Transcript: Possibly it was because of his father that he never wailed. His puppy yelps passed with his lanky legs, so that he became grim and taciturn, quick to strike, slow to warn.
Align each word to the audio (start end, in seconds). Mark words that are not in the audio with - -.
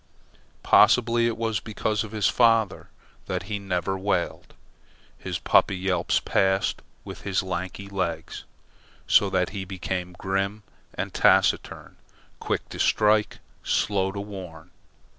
Possibly 0.63 1.27
it 1.27 1.37
was 1.37 1.59
because 1.59 2.03
of 2.03 2.11
his 2.11 2.27
father 2.27 2.89
that 3.27 3.43
he 3.43 3.59
never 3.59 3.95
wailed. 3.99 4.55
His 5.19 5.37
puppy 5.37 5.77
yelps 5.77 6.19
passed 6.19 6.81
with 7.05 7.21
his 7.21 7.43
lanky 7.43 7.87
legs, 7.87 8.45
so 9.05 9.29
that 9.29 9.49
he 9.51 9.63
became 9.63 10.13
grim 10.13 10.63
and 10.95 11.13
taciturn, 11.13 11.97
quick 12.39 12.67
to 12.69 12.79
strike, 12.79 13.41
slow 13.63 14.11
to 14.11 14.19
warn. 14.21 14.71